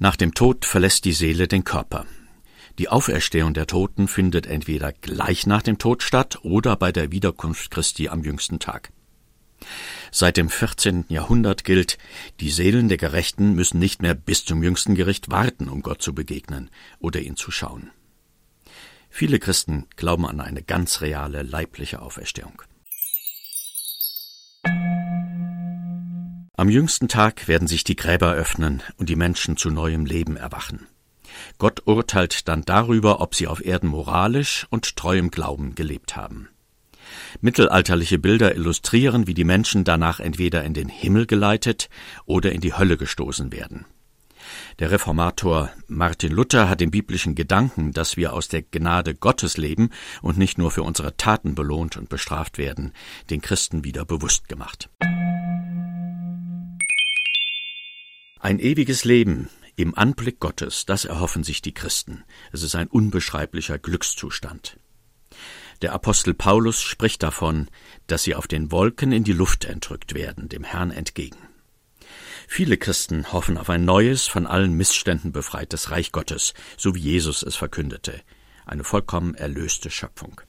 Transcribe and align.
Nach 0.00 0.14
dem 0.14 0.32
Tod 0.32 0.64
verlässt 0.64 1.04
die 1.04 1.12
Seele 1.12 1.48
den 1.48 1.64
Körper. 1.64 2.06
Die 2.78 2.88
Auferstehung 2.88 3.52
der 3.52 3.66
Toten 3.66 4.06
findet 4.06 4.46
entweder 4.46 4.92
gleich 4.92 5.44
nach 5.46 5.62
dem 5.62 5.78
Tod 5.78 6.04
statt 6.04 6.38
oder 6.42 6.76
bei 6.76 6.92
der 6.92 7.10
Wiederkunft 7.10 7.72
Christi 7.72 8.08
am 8.08 8.22
jüngsten 8.22 8.60
Tag. 8.60 8.92
Seit 10.12 10.36
dem 10.36 10.50
14. 10.50 11.06
Jahrhundert 11.08 11.64
gilt, 11.64 11.98
die 12.38 12.50
Seelen 12.50 12.88
der 12.88 12.96
Gerechten 12.96 13.54
müssen 13.54 13.80
nicht 13.80 14.00
mehr 14.00 14.14
bis 14.14 14.44
zum 14.44 14.62
jüngsten 14.62 14.94
Gericht 14.94 15.32
warten, 15.32 15.68
um 15.68 15.82
Gott 15.82 16.00
zu 16.00 16.14
begegnen 16.14 16.70
oder 17.00 17.20
ihn 17.20 17.34
zu 17.34 17.50
schauen. 17.50 17.90
Viele 19.10 19.40
Christen 19.40 19.86
glauben 19.96 20.26
an 20.26 20.40
eine 20.40 20.62
ganz 20.62 21.00
reale 21.00 21.42
leibliche 21.42 22.00
Auferstehung. 22.00 22.62
Am 26.58 26.68
jüngsten 26.68 27.06
Tag 27.06 27.46
werden 27.46 27.68
sich 27.68 27.84
die 27.84 27.94
Gräber 27.94 28.32
öffnen 28.32 28.82
und 28.96 29.08
die 29.08 29.14
Menschen 29.14 29.56
zu 29.56 29.70
neuem 29.70 30.04
Leben 30.04 30.36
erwachen. 30.36 30.88
Gott 31.56 31.82
urteilt 31.84 32.48
dann 32.48 32.62
darüber, 32.62 33.20
ob 33.20 33.36
sie 33.36 33.46
auf 33.46 33.64
Erden 33.64 33.88
moralisch 33.88 34.66
und 34.68 34.96
treuem 34.96 35.30
Glauben 35.30 35.76
gelebt 35.76 36.16
haben. 36.16 36.48
Mittelalterliche 37.40 38.18
Bilder 38.18 38.56
illustrieren, 38.56 39.28
wie 39.28 39.34
die 39.34 39.44
Menschen 39.44 39.84
danach 39.84 40.18
entweder 40.18 40.64
in 40.64 40.74
den 40.74 40.88
Himmel 40.88 41.26
geleitet 41.26 41.88
oder 42.26 42.50
in 42.50 42.60
die 42.60 42.74
Hölle 42.74 42.96
gestoßen 42.96 43.52
werden. 43.52 43.84
Der 44.80 44.90
Reformator 44.90 45.70
Martin 45.86 46.32
Luther 46.32 46.68
hat 46.68 46.80
den 46.80 46.90
biblischen 46.90 47.36
Gedanken, 47.36 47.92
dass 47.92 48.16
wir 48.16 48.32
aus 48.32 48.48
der 48.48 48.62
Gnade 48.62 49.14
Gottes 49.14 49.58
leben 49.58 49.90
und 50.22 50.38
nicht 50.38 50.58
nur 50.58 50.72
für 50.72 50.82
unsere 50.82 51.16
Taten 51.16 51.54
belohnt 51.54 51.96
und 51.96 52.08
bestraft 52.08 52.58
werden, 52.58 52.92
den 53.30 53.42
Christen 53.42 53.84
wieder 53.84 54.04
bewusst 54.04 54.48
gemacht. 54.48 54.90
Ein 58.48 58.60
ewiges 58.60 59.04
Leben 59.04 59.50
im 59.76 59.94
Anblick 59.94 60.40
Gottes, 60.40 60.86
das 60.86 61.04
erhoffen 61.04 61.44
sich 61.44 61.60
die 61.60 61.74
Christen. 61.74 62.24
Es 62.50 62.62
ist 62.62 62.76
ein 62.76 62.86
unbeschreiblicher 62.86 63.78
Glückszustand. 63.78 64.78
Der 65.82 65.92
Apostel 65.92 66.32
Paulus 66.32 66.80
spricht 66.80 67.22
davon, 67.22 67.68
dass 68.06 68.22
sie 68.22 68.34
auf 68.34 68.46
den 68.46 68.72
Wolken 68.72 69.12
in 69.12 69.22
die 69.22 69.34
Luft 69.34 69.66
entrückt 69.66 70.14
werden, 70.14 70.48
dem 70.48 70.64
Herrn 70.64 70.92
entgegen. 70.92 71.36
Viele 72.48 72.78
Christen 72.78 73.34
hoffen 73.34 73.58
auf 73.58 73.68
ein 73.68 73.84
neues, 73.84 74.26
von 74.26 74.46
allen 74.46 74.72
Missständen 74.72 75.30
befreites 75.30 75.90
Reich 75.90 76.10
Gottes, 76.10 76.54
so 76.78 76.94
wie 76.94 77.00
Jesus 77.00 77.42
es 77.42 77.54
verkündete, 77.54 78.18
eine 78.64 78.82
vollkommen 78.82 79.34
erlöste 79.34 79.90
Schöpfung. 79.90 80.40